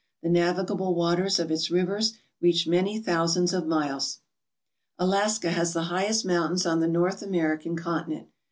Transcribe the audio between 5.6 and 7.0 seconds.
the highest mountains on the